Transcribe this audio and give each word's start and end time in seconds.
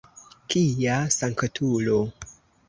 Kia 0.53 0.95
sanktulo! 1.17 2.01